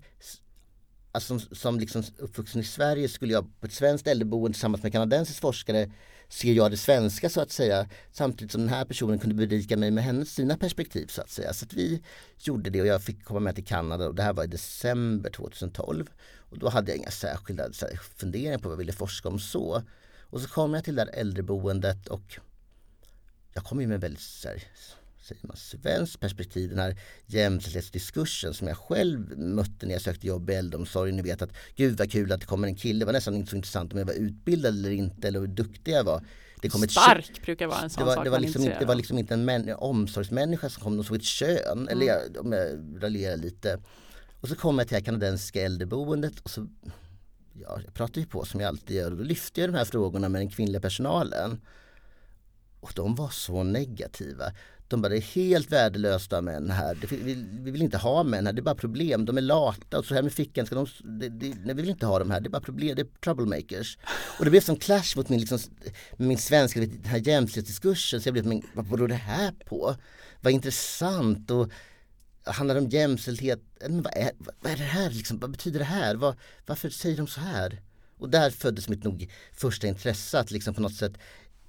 [1.11, 4.91] alltså som, som liksom uppvuxen i Sverige skulle jag på ett svenskt äldreboende tillsammans med
[4.91, 5.91] kanadensisk forskare
[6.29, 9.91] ser jag det svenska så att säga samtidigt som den här personen kunde berika mig
[9.91, 11.53] med hennes, sina perspektiv så att säga.
[11.53, 12.03] Så att vi
[12.39, 15.29] gjorde det och jag fick komma med till Kanada och det här var i december
[15.29, 19.39] 2012 och då hade jag inga särskilda här, funderingar på vad jag ville forska om
[19.39, 19.83] så.
[20.21, 22.39] Och så kom jag till det här äldreboendet och
[23.53, 24.63] jag kom ju med väldigt så här,
[25.29, 30.49] säger man, svenskt perspektiv, den här jämställdhetsdiskursen som jag själv mötte när jag sökte jobb
[30.49, 31.15] i äldreomsorgen.
[31.15, 32.99] Ni vet att gud vad kul att det kommer en kille.
[32.99, 35.91] Det var nästan inte så intressant om jag var utbildad eller inte eller hur duktig
[35.91, 36.25] jag var.
[36.61, 38.79] Det kom Stark ett brukar vara en sån det var, sak det var, liksom inte,
[38.79, 41.57] det var liksom inte en män, omsorgsmänniska som kom och såg ett kön.
[41.71, 41.87] Mm.
[41.87, 42.67] Eller jag, om jag
[43.03, 43.79] raljerar lite.
[44.41, 46.67] Och så kom jag till det här kanadensiska äldreboendet och så
[47.53, 49.85] ja, jag pratade ju på som jag alltid gör och då lyfte jag de här
[49.85, 51.61] frågorna med den kvinnliga personalen.
[52.79, 54.51] Och de var så negativa.
[54.89, 56.97] De bara, det är helt värdelösa män här.
[57.01, 59.25] Det, vi, vi, vill inte ha män här, det är bara problem.
[59.25, 61.89] De är lata och så här med fickan ska de, det, det, nej, vi vill
[61.89, 63.97] inte ha dem här, det är bara problem, det är troublemakers.
[64.39, 65.59] Och det blev som clash mot min, liksom,
[66.17, 68.21] min svenska, den här jämställdhetsdiskursen.
[68.21, 69.95] Så jag blev, men vad beror det här på?
[70.41, 71.71] Vad intressant och
[72.43, 73.59] handlar det om jämställdhet?
[73.81, 75.39] Men vad, är, vad är det här liksom?
[75.39, 76.15] Vad betyder det här?
[76.15, 77.81] Vad, varför säger de så här?
[78.17, 81.13] Och där föddes mitt nog första intresse att liksom på något sätt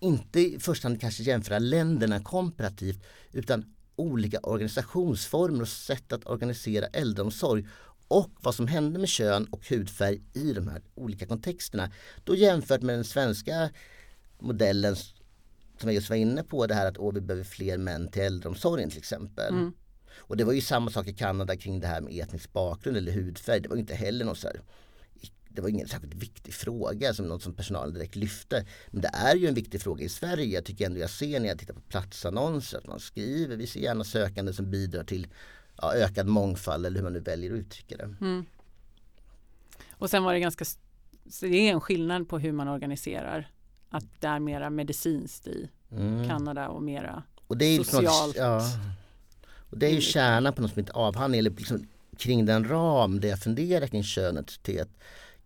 [0.00, 6.86] inte i första hand kanske jämföra länderna komparativt utan olika organisationsformer och sätt att organisera
[6.86, 7.66] äldreomsorg
[8.08, 11.90] och vad som hände med kön och hudfärg i de här olika kontexterna.
[12.24, 13.70] Då jämfört med den svenska
[14.38, 18.08] modellen som jag just var inne på det här att åh, vi behöver fler män
[18.08, 19.54] till äldreomsorgen till exempel.
[19.54, 19.72] Mm.
[20.16, 23.12] Och det var ju samma sak i Kanada kring det här med etnisk bakgrund eller
[23.12, 23.60] hudfärg.
[23.60, 24.60] Det var inte heller något så här
[25.54, 28.66] det var ingen särskilt viktig fråga som något som personalen direkt lyfte.
[28.90, 30.54] Men det är ju en viktig fråga i Sverige.
[30.54, 33.80] Jag tycker ändå jag ser när jag tittar på platsannonser att man skriver, vi ser
[33.80, 35.26] gärna sökande som bidrar till
[35.76, 38.14] ja, ökad mångfald eller hur man nu väljer att uttrycka det.
[38.20, 38.44] Mm.
[39.90, 40.64] Och sen var det ganska,
[41.40, 43.50] det är en skillnad på hur man organiserar.
[43.92, 46.28] Att det är mera medicinskt i mm.
[46.28, 48.26] Kanada och mera och det är socialt.
[48.26, 48.62] Något, ja.
[49.70, 51.86] Och det är ju kärnan på något som inte avhandling eller liksom
[52.18, 54.88] kring den ram där jag funderar kring könidentitet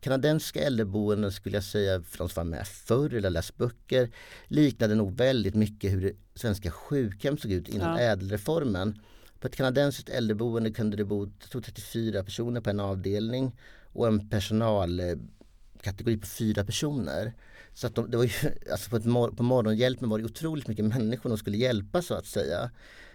[0.04, 4.10] Kanadensiska äldreboenden skulle jag säga, för de som var med förr eller läst böcker,
[4.48, 8.00] liknade nog väldigt mycket hur det svenska sjukhem såg ut innan ja.
[8.00, 9.00] ädelreformen.
[9.40, 13.56] På ett kanadensiskt äldreboende kunde det bo 34 personer på en avdelning
[13.92, 17.32] och en personalkategori på fyra personer.
[17.74, 18.30] Så att de, det var ju,
[18.72, 22.26] alltså på, ett, på morgonhjälpen var det otroligt mycket människor de skulle hjälpa så att
[22.26, 22.70] säga.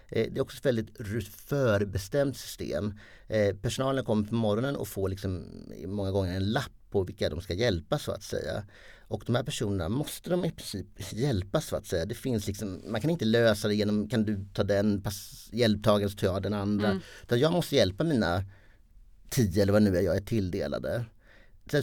[0.08, 0.90] Eh, det är också ett väldigt
[1.48, 2.94] förbestämt system.
[3.28, 5.44] Eh, personalen kommer på morgonen och får liksom
[5.86, 8.64] många gånger en lapp på vilka de ska hjälpa så att säga.
[9.00, 12.04] Och de här personerna måste de i princip hjälpa så att säga.
[12.04, 15.04] Det finns liksom, man kan inte lösa det genom, kan du ta den
[15.52, 16.88] hjälptagaren så tar jag den andra.
[16.88, 17.00] Mm.
[17.22, 18.44] Utan jag måste hjälpa mina
[19.30, 21.04] tio eller vad nu är jag är tilldelade.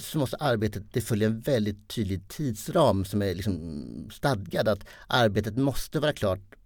[0.01, 5.57] Så måste arbetet, det följer en väldigt tydlig tidsram som är liksom stadgad att arbetet
[5.57, 6.56] måste vara klart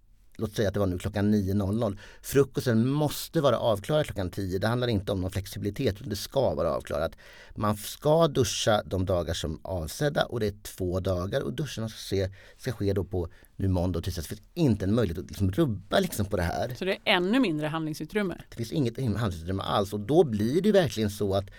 [0.42, 1.98] låt säga att det var nu klockan 9.00.
[2.22, 4.58] Frukosten måste vara avklarad klockan 10.
[4.58, 7.12] Det handlar inte om någon flexibilitet, det ska vara avklarat.
[7.54, 11.98] Man ska duscha de dagar som avsedda och det är två dagar och duschen ska,
[11.98, 14.22] se, ska ske då på nu måndag och tisdag.
[14.22, 16.74] Det finns inte en möjlighet att liksom rubba liksom på det här.
[16.78, 18.36] Så det är ännu mindre handlingsutrymme?
[18.50, 21.50] Det finns inget handlingsutrymme alls och då blir det verkligen så att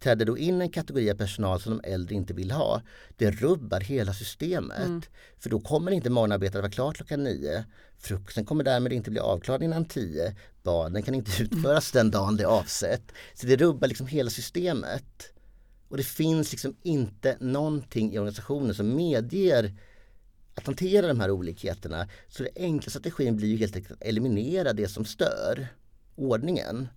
[0.00, 2.82] träder då in en kategori av personal som de äldre inte vill ha.
[3.16, 4.86] Det rubbar hela systemet.
[4.86, 5.02] Mm.
[5.38, 7.64] För då kommer inte morgonarbetet vara klart klockan nio.
[8.00, 10.34] Frukosten kommer därmed inte bli avklarad innan tio.
[10.62, 13.12] Baden kan inte utföras den dagen det är avsett.
[13.34, 15.32] Så det rubbar liksom hela systemet.
[15.88, 19.74] Och det finns liksom inte någonting i organisationen som medger
[20.54, 22.08] att hantera de här olikheterna.
[22.28, 25.68] Så den enkla strategin blir ju helt enkelt att eliminera det som stör
[26.14, 26.88] ordningen.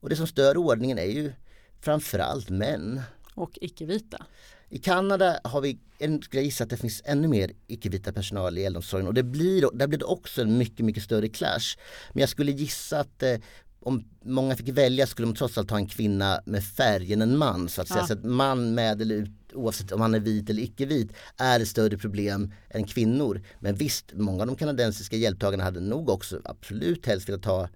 [0.00, 1.32] Och det som stör ordningen är ju
[1.80, 3.00] framförallt män.
[3.34, 4.26] Och icke-vita.
[4.70, 8.58] I Kanada har vi, en, skulle jag gissa att det finns ännu mer icke-vita personal
[8.58, 11.76] i äldreomsorgen och det blir, där blir det också en mycket, mycket större clash.
[12.12, 13.36] Men jag skulle gissa att eh,
[13.80, 17.38] om många fick välja skulle de trots allt ha en kvinna med färg än en
[17.38, 18.00] man så att säga.
[18.00, 18.06] Ja.
[18.06, 21.60] Så att man med eller ut, oavsett om han är vit eller icke vit är
[21.60, 23.42] ett större problem än kvinnor.
[23.58, 27.68] Men visst, många av de kanadensiska hjälptagarna hade nog också absolut helst velat ha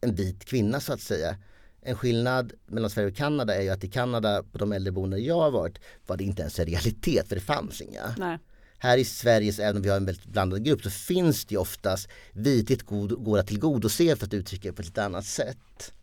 [0.00, 1.36] en vit kvinna så att säga.
[1.84, 5.40] En skillnad mellan Sverige och Kanada är ju att i Kanada på de äldreboenden jag
[5.40, 8.14] har varit var det inte ens en realitet för det fanns inga.
[8.18, 8.38] Nej.
[8.78, 12.08] Här i Sverige, även om vi har en väldigt blandad grupp, så finns det oftast
[12.32, 15.94] vithet god, går att tillgodose för att uttrycka det på ett lite annat sätt.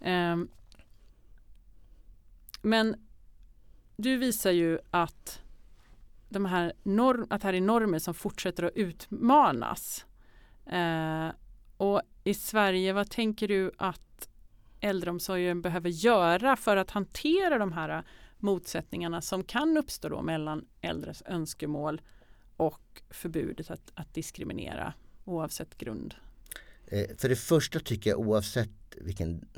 [0.00, 0.48] Um,
[2.62, 2.96] men
[3.96, 5.40] du visar ju att
[6.28, 10.04] de här norm, att här är normer som fortsätter att utmanas.
[10.72, 11.30] Uh,
[11.76, 14.29] och i Sverige, vad tänker du att
[14.80, 18.04] äldreomsorgen behöver göra för att hantera de här äh,
[18.38, 22.00] motsättningarna som kan uppstå då mellan äldres önskemål
[22.56, 26.14] och förbudet att, att diskriminera oavsett grund?
[26.86, 29.48] Eh, för det första tycker jag oavsett vilken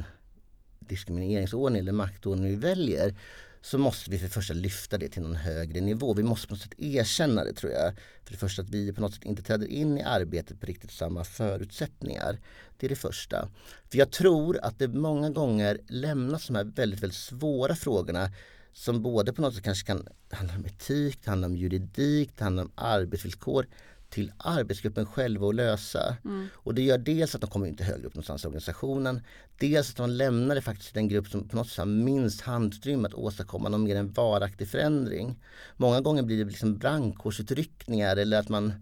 [0.79, 3.15] diskrimineringsordning eller maktordning vi väljer
[3.63, 6.15] så måste vi för det första lyfta det till någon högre nivå.
[6.15, 7.93] Vi måste på något sätt erkänna det tror jag.
[8.25, 10.93] För det första att vi på något sätt inte träder in i arbetet på riktigt
[10.93, 12.39] samma förutsättningar.
[12.77, 13.49] Det är det första.
[13.91, 18.31] För jag tror att det många gånger lämnas de här väldigt, väldigt svåra frågorna
[18.73, 22.45] som både på något sätt kanske kan handla om etik, det handlar om juridik, det
[22.45, 23.67] handlar om arbetsvillkor
[24.13, 26.17] till arbetsgruppen själva att lösa.
[26.25, 26.49] Mm.
[26.55, 29.21] Och det gör dels att de kommer inte högre upp någonstans i organisationen.
[29.59, 33.09] Dels att de lämnar det faktiskt den grupp som på något sätt har minst handutrymme
[33.09, 35.43] att åstadkomma någon mer en varaktig förändring.
[35.77, 38.73] Många gånger blir det liksom brandkårsutryckningar eller att man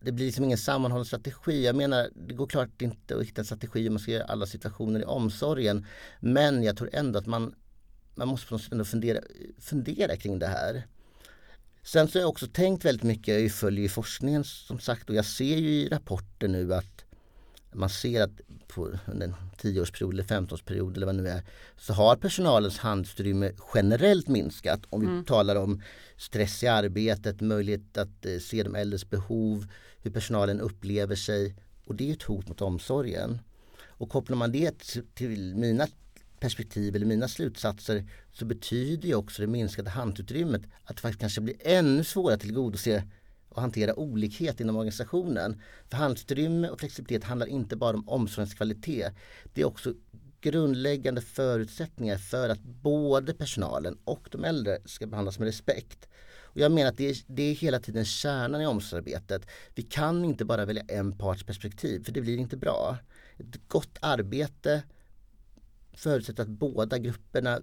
[0.00, 1.64] det blir liksom ingen sammanhållen strategi.
[1.64, 4.46] Jag menar, det går klart inte att hitta en strategi om man ska göra alla
[4.46, 5.86] situationer i omsorgen.
[6.20, 7.54] Men jag tror ändå att man
[8.14, 9.20] man måste på något sätt ändå fundera,
[9.58, 10.86] fundera kring det här.
[11.84, 15.16] Sen så har jag också tänkt väldigt mycket, jag följer ju forskningen som sagt och
[15.16, 17.04] jag ser ju i rapporter nu att
[17.72, 21.42] man ser att på en tioårsperiod eller 15-årsperiod eller vad det nu är
[21.76, 24.80] så har personalens handutrymme generellt minskat.
[24.90, 25.24] Om vi mm.
[25.24, 25.82] talar om
[26.16, 29.66] stress i arbetet, möjlighet att eh, se de äldres behov,
[30.02, 33.38] hur personalen upplever sig och det är ett hot mot omsorgen.
[33.82, 34.72] Och kopplar man det
[35.14, 35.86] till mina
[36.44, 41.40] perspektiv eller mina slutsatser så betyder ju också det minskade handutrymmet att det faktiskt kanske
[41.40, 43.02] blir ännu svårare att tillgodose
[43.48, 45.62] och hantera olikhet inom organisationen.
[45.88, 49.10] För handutrymme och flexibilitet handlar inte bara om omsorgens kvalitet.
[49.54, 49.94] Det är också
[50.40, 56.08] grundläggande förutsättningar för att både personalen och de äldre ska behandlas med respekt.
[56.42, 59.46] Och jag menar att det är, det är hela tiden kärnan i omsorgsarbetet.
[59.74, 62.96] Vi kan inte bara välja en parts perspektiv för det blir inte bra.
[63.36, 64.82] Ett gott arbete
[65.96, 67.60] förutsätter att båda grupperna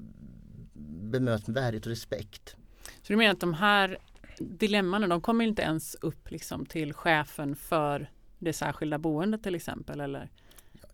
[1.11, 2.55] bemöts med värdighet och respekt.
[2.83, 3.97] Så du menar att de här
[4.39, 9.99] dilemmana, de kommer inte ens upp liksom till chefen för det särskilda boendet till exempel?
[9.99, 10.29] Eller?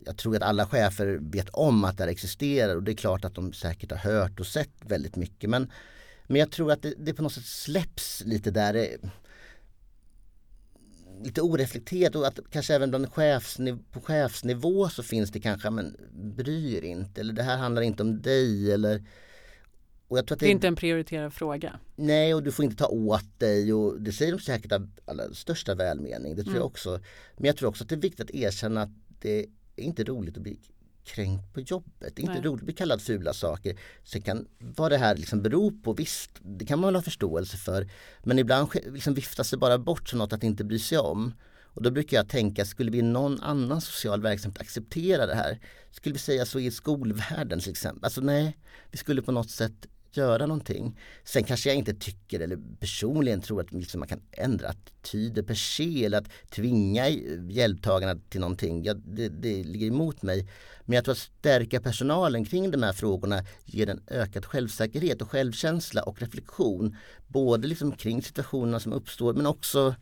[0.06, 3.26] Jag tror att alla chefer vet om att det här existerar och det är klart
[3.26, 5.50] att de säkert har hört och sett väldigt mycket.
[5.50, 5.72] Men,
[6.28, 8.88] men jag tror att det, det på något sätt släpps lite där
[11.24, 15.96] lite oreflekterat och att kanske även bland chefsniv på chefsnivå så finns det kanske, men
[16.14, 19.04] bryr inte eller det här handlar inte om dig eller
[20.08, 21.80] och jag tror att det, det är inte en prioriterad fråga.
[21.96, 25.34] Nej och du får inte ta åt dig och det säger de säkert av allra
[25.34, 26.58] största välmening, det tror mm.
[26.58, 27.00] jag också.
[27.38, 29.40] Men jag tror också att det är viktigt att erkänna att det
[29.76, 30.60] är inte roligt att bli
[31.08, 32.16] kränkt på jobbet.
[32.16, 32.42] Det är inte Nej.
[32.42, 33.78] roligt att bli kallad fula saker.
[34.04, 37.58] Sen kan vad det här liksom beror på, visst, det kan man väl ha förståelse
[37.58, 37.90] för.
[38.24, 41.34] Men ibland liksom viftas det bara bort som något att inte bry sig om.
[41.78, 45.60] Och då brukar jag tänka, skulle vi i någon annan social verksamhet acceptera det här?
[45.92, 48.04] Skulle vi säga så i skolvärlden till exempel?
[48.04, 48.58] Alltså nej,
[48.92, 51.00] vi skulle på något sätt göra någonting.
[51.24, 55.54] Sen kanske jag inte tycker eller personligen tror att liksom man kan ändra attityder per
[55.54, 57.10] se eller att tvinga
[57.50, 58.84] hjälptagarna till någonting.
[58.84, 60.48] Ja, det, det ligger emot mig.
[60.86, 65.32] Men jag tror att stärka personalen kring de här frågorna ger en ökad självsäkerhet och
[65.32, 66.96] självkänsla och reflektion.
[67.28, 69.96] Både liksom kring situationerna som uppstår men också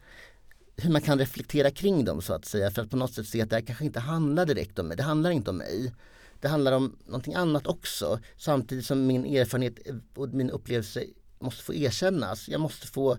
[0.77, 3.41] hur man kan reflektera kring dem så att säga för att på något sätt se
[3.41, 4.97] att det här kanske inte handlar direkt om mig.
[4.97, 5.93] Det handlar inte om mig
[6.39, 8.19] det handlar om någonting annat också.
[8.37, 9.79] Samtidigt som min erfarenhet
[10.15, 11.03] och min upplevelse
[11.39, 12.49] måste få erkännas.
[12.49, 13.17] Jag måste få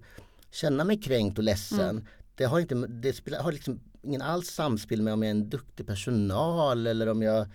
[0.50, 1.90] känna mig kränkt och ledsen.
[1.90, 2.06] Mm.
[2.34, 5.50] Det har, inte, det spelar, har liksom ingen alls samspel med om jag är en
[5.50, 7.48] duktig personal eller om jag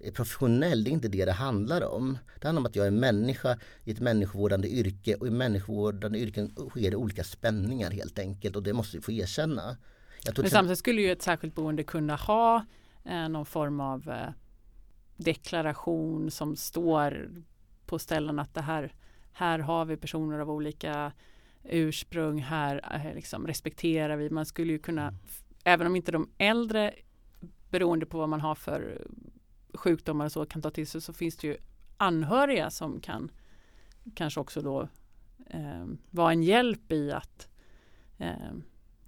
[0.00, 0.84] är professionell.
[0.84, 2.18] Det är inte det det handlar om.
[2.40, 6.54] Det handlar om att jag är människa i ett människovårdande yrke och i människovårdande yrken
[6.70, 9.76] sker det olika spänningar helt enkelt och det måste vi få erkänna.
[10.36, 12.66] Men samtidigt skulle ju ett särskilt boende kunna ha
[13.04, 14.28] eh, någon form av eh,
[15.18, 17.30] deklaration som står
[17.86, 18.94] på ställen att det här,
[19.32, 21.12] här har vi personer av olika
[21.62, 24.30] ursprung, här eh, liksom respekterar vi.
[24.30, 25.14] Man skulle ju kunna,
[25.64, 26.94] även om inte de äldre
[27.70, 29.06] beroende på vad man har för
[29.74, 31.56] sjukdomar och så kan ta till sig så finns det ju
[31.96, 33.30] anhöriga som kan
[34.14, 34.88] kanske också då
[35.46, 37.48] eh, vara en hjälp i att
[38.18, 38.52] eh,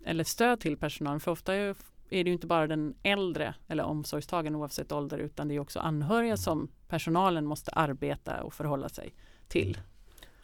[0.04, 1.20] eller stöd till personalen.
[1.20, 1.76] För ofta är,
[2.10, 5.78] är det ju inte bara den äldre eller omsorgstagaren oavsett ålder utan det är också
[5.78, 9.14] anhöriga som personalen måste arbeta och förhålla sig
[9.48, 9.78] till.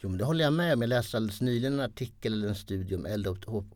[0.01, 0.81] Jo men det håller jag med om.
[0.81, 3.33] Jag läste alldeles nyligen en artikel eller en studie om äldre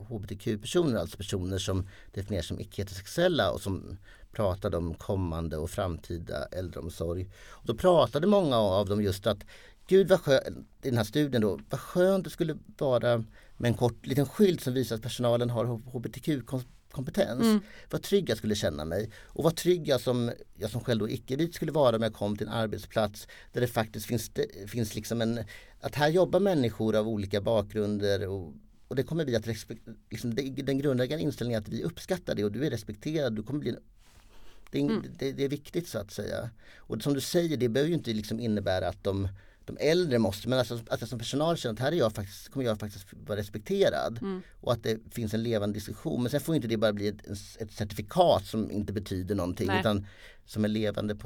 [0.08, 3.98] hbtq-personer, alltså personer som definieras som icke-heterosexuella och som
[4.32, 7.30] pratade om kommande och framtida äldreomsorg.
[7.50, 9.44] Och då pratade många av dem just att
[9.86, 10.46] Gud vad skönt,
[10.82, 13.24] i den här studien då, vad skönt det skulle vara
[13.56, 15.64] med en kort liten skylt som visar att personalen har
[16.92, 17.42] hbtq-kompetens.
[17.42, 17.60] Mm.
[17.90, 21.08] Vad trygg jag skulle känna mig och vad trygg jag som, jag som själv då
[21.08, 24.94] icke-vit skulle vara om jag kom till en arbetsplats där det faktiskt finns, det, finns
[24.94, 25.40] liksom en,
[25.80, 28.54] att här jobbar människor av olika bakgrunder och,
[28.88, 32.44] och det kommer vi att respektera, liksom, den grundläggande inställningen är att vi uppskattar det
[32.44, 33.78] och du är respekterad, du kommer bli en
[34.72, 35.02] det är, mm.
[35.18, 36.50] det, det är, viktigt så att säga.
[36.76, 39.28] Och som du säger, det behöver ju inte liksom innebära att de,
[39.64, 42.48] de äldre måste, men alltså, att jag som personal känner att här är jag faktiskt,
[42.48, 44.18] kommer jag faktiskt vara respekterad.
[44.22, 44.42] Mm.
[44.60, 46.22] Och att det finns en levande diskussion.
[46.22, 47.26] Men sen får inte det bara bli ett,
[47.58, 49.80] ett certifikat som inte betyder någonting Nej.
[49.80, 50.06] utan
[50.46, 51.16] som en levande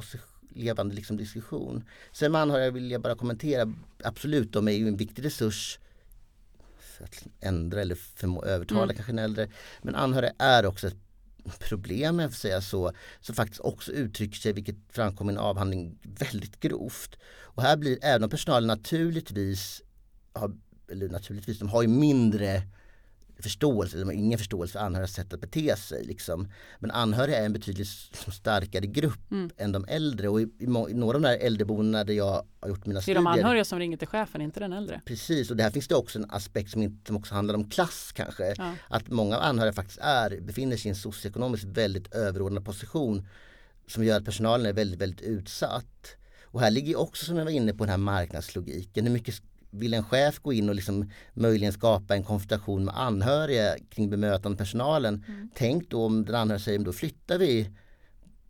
[0.54, 1.84] levande liksom diskussion.
[2.12, 3.72] Sen med anhöriga vill jag bara kommentera,
[4.04, 5.78] absolut de är ju en viktig resurs
[6.78, 8.96] för att ändra eller förmå övertala mm.
[8.96, 9.48] kanske en äldre.
[9.82, 11.05] Men anhöriga är också ett
[11.50, 15.98] problem, jag får säga så, som faktiskt också uttrycker sig, vilket framkommer i en avhandling,
[16.02, 17.16] väldigt grovt.
[17.42, 19.82] Och här blir, även om personalen naturligtvis
[20.32, 20.52] har,
[20.90, 22.62] eller naturligtvis, de har ju mindre
[23.42, 26.04] förståelse, de har ingen förståelse för anhörigas sätt att bete sig.
[26.04, 26.48] Liksom.
[26.78, 27.88] Men anhöriga är en betydligt
[28.32, 29.50] starkare grupp mm.
[29.56, 32.68] än de äldre och i, i, i, några av de här äldreboendena där jag har
[32.68, 33.22] gjort mina studier.
[33.22, 35.00] Det är de anhöriga som ringer till chefen, inte den äldre.
[35.04, 38.12] Precis och där finns det också en aspekt som, inte, som också handlar om klass
[38.14, 38.54] kanske.
[38.58, 38.72] Ja.
[38.88, 43.28] Att många anhöriga faktiskt är, befinner sig i en socioekonomiskt väldigt överordnad position
[43.86, 46.16] som gör att personalen är väldigt, väldigt utsatt.
[46.44, 49.06] Och här ligger också som jag var inne på den här marknadslogiken.
[49.06, 49.42] Hur mycket
[49.78, 54.58] vill en chef gå in och liksom möjligen skapa en konfrontation med anhöriga kring bemötande
[54.58, 55.24] personalen.
[55.28, 55.50] Mm.
[55.54, 57.70] Tänk då om den anhöriga säger då flyttar vi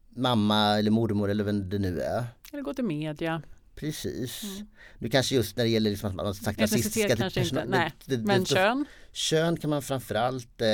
[0.09, 2.25] mamma eller mormor eller vem det nu är.
[2.53, 3.43] Eller gå till media.
[3.75, 4.43] Precis.
[4.43, 4.67] Mm.
[4.99, 7.93] Nu kanske just när det gäller liksom att man har sagt rasistiska kanske inte, nej.
[8.05, 8.85] Det, det, Men det, kön?
[9.13, 10.69] Kön kan man framförallt eh,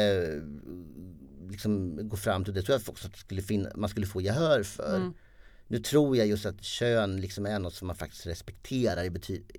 [1.50, 2.54] liksom gå fram till.
[2.54, 4.96] Det tror jag också att skulle finna, man skulle få gehör för.
[4.96, 5.14] Mm.
[5.72, 9.10] Nu tror jag just att kön liksom är något som man faktiskt respekterar i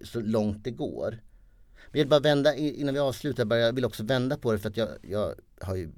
[0.02, 1.10] så långt det går.
[1.12, 4.60] Men jag vill bara vända innan vi avslutar, bara, jag vill också vända på det
[4.60, 5.92] för att jag, jag har ju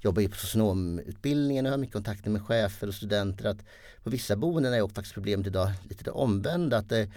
[0.00, 3.64] jobbar ju på socionomutbildningen och har mycket kontakter med chefer och studenter att
[4.02, 7.10] på vissa boenden är faktiskt problemet idag lite det omvända att det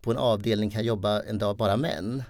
[0.00, 2.22] på en avdelning kan jobba en dag bara män.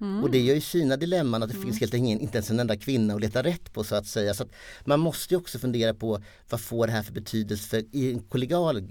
[0.00, 0.22] Mm.
[0.22, 1.66] Och det gör ju sina dilemman att det mm.
[1.66, 4.34] finns helt enkelt inte ens en enda kvinna att leta rätt på så att säga.
[4.34, 4.50] Så att
[4.84, 8.20] man måste ju också fundera på vad får det här för betydelse för, i en
[8.20, 8.88] kollegial,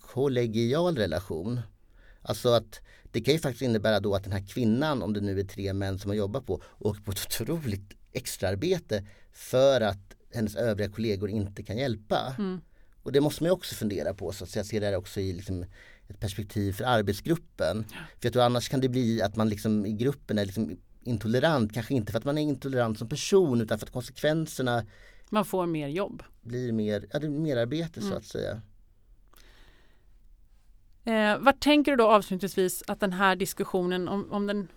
[0.00, 1.60] kollegial relation.
[2.22, 2.80] Alltså att
[3.12, 5.72] det kan ju faktiskt innebära då att den här kvinnan, om det nu är tre
[5.72, 11.30] män som har jobbat på, åker på ett otroligt extraarbete för att hennes övriga kollegor
[11.30, 12.34] inte kan hjälpa.
[12.38, 12.60] Mm.
[13.02, 15.32] Och det måste man ju också fundera på så att jag ser det också i
[15.32, 15.64] liksom
[16.08, 17.84] ett perspektiv för arbetsgruppen.
[17.90, 17.96] Ja.
[17.96, 21.74] För jag tror annars kan det bli att man liksom i gruppen är liksom intolerant,
[21.74, 24.86] kanske inte för att man är intolerant som person utan för att konsekvenserna
[25.30, 26.22] Man får mer jobb.
[26.40, 28.12] Blir mer, ja, det är mer arbete mm.
[28.12, 28.62] så att säga.
[31.04, 34.68] Eh, vad tänker du då avslutningsvis att den här diskussionen om, om den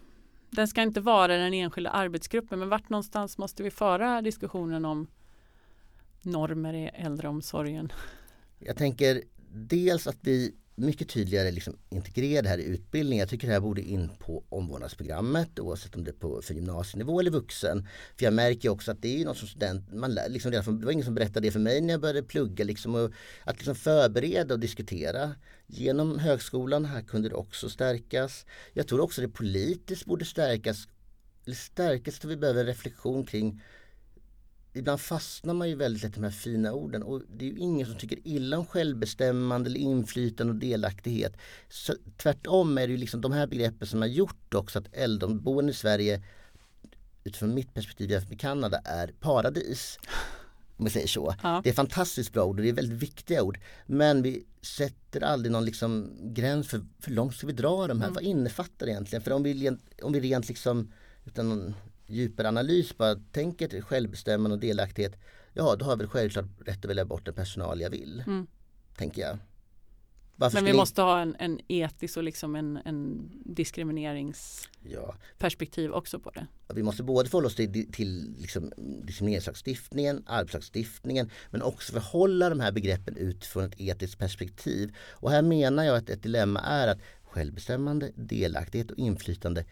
[0.52, 5.08] den ska inte vara den enskilda arbetsgruppen men vart någonstans måste vi föra diskussionen om
[6.22, 7.92] normer i äldreomsorgen?
[8.60, 13.20] Jag tänker dels att vi mycket tydligare liksom integrera det här i utbildningen.
[13.20, 17.20] Jag tycker det här borde in på omvårdnadsprogrammet oavsett om det är på, för gymnasienivå
[17.20, 17.88] eller vuxen.
[18.18, 20.86] För jag märker också att det är något som student, man lär, liksom redan det
[20.86, 22.64] var ingen som berättade det för mig när jag började plugga.
[22.64, 23.12] Liksom, och
[23.44, 25.36] att liksom förbereda och diskutera
[25.68, 26.86] genom högskolan.
[26.86, 28.46] Här kunde det också stärkas.
[28.74, 30.88] Jag tror också det politiskt borde stärkas.
[31.46, 33.62] Eller stärkas, att vi behöver en reflektion kring
[34.74, 37.58] ibland fastnar man ju väldigt lätt i de här fina orden och det är ju
[37.58, 41.38] ingen som tycker illa om självbestämmande eller inflytande och delaktighet.
[41.70, 45.70] Så, tvärtom är det ju liksom de här begreppen som har gjort också att äldreboenden
[45.70, 46.24] i Sverige
[47.24, 50.00] utifrån mitt perspektiv jämfört med Kanada är paradis.
[50.78, 51.36] Om vi säger så.
[51.44, 51.62] Ja.
[51.64, 53.60] Det är fantastiskt bra ord och det är väldigt viktiga ord.
[53.86, 58.08] Men vi sätter aldrig någon liksom gräns för hur långt ska vi dra de här?
[58.08, 58.14] Mm.
[58.14, 59.24] Vad innefattar det egentligen?
[59.24, 60.92] För om vi, om vi rent liksom
[61.26, 61.76] utan någon
[62.12, 65.16] djupare analys bara tänker till självbestämmande och delaktighet.
[65.54, 68.24] Ja, då har jag väl självklart rätt att välja bort den personal jag vill.
[68.28, 68.48] Mm.
[68.98, 69.38] Tänker jag.
[70.36, 76.20] Varför Men vi måste ha en, en etisk och liksom en, en diskrimineringsperspektiv Ja, också
[76.20, 76.48] på det.
[76.74, 78.72] vi måste både förhålla oss till, till liksom
[79.04, 84.96] diskrimineringslagstiftningen, arbetslagstiftningen men också förhålla de här begreppen utifrån ett etiskt perspektiv.
[85.10, 89.66] Och här menar jag att ett dilemma är att självbestämmande, delaktighet och inflytande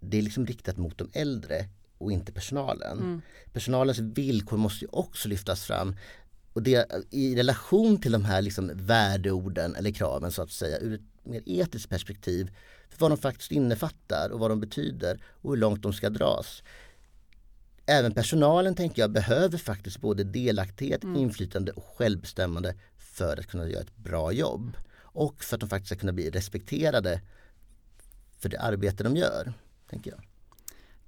[0.00, 3.22] det är liksom riktat mot de äldre och inte personalen.
[3.52, 5.96] Personalens villkor måste ju också lyftas fram
[6.52, 10.94] och det, i relation till de här liksom värdeorden eller kraven så att säga ur
[10.94, 12.50] ett mer etiskt perspektiv
[12.90, 16.62] för vad de faktiskt innefattar och vad de betyder och hur långt de ska dras.
[17.86, 23.82] Även personalen tänker jag behöver faktiskt både delaktighet, inflytande och självbestämmande för att kunna göra
[23.82, 27.20] ett bra jobb och för att de faktiskt ska kunna bli respekterade
[28.38, 29.52] för det arbete de gör.
[29.90, 30.20] Tänker jag.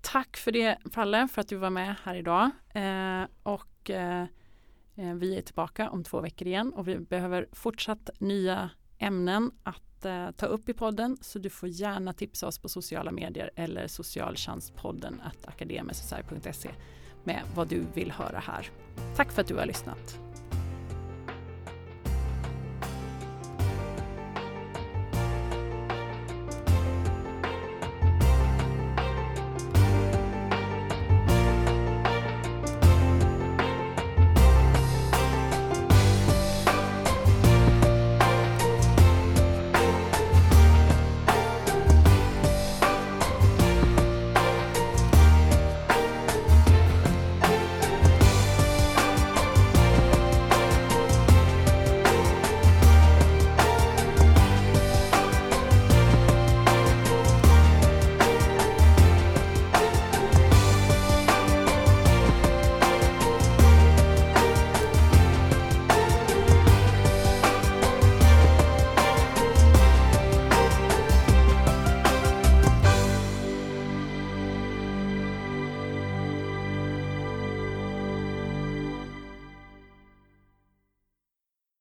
[0.01, 2.51] Tack för det Palle för att du var med här idag.
[2.75, 4.23] Eh, och eh,
[4.97, 10.05] eh, vi är tillbaka om två veckor igen och vi behöver fortsatt nya ämnen att
[10.05, 13.87] eh, ta upp i podden så du får gärna tipsa oss på sociala medier eller
[13.87, 15.47] socialtjänstpodden att
[17.25, 18.71] med vad du vill höra här.
[19.17, 20.21] Tack för att du har lyssnat.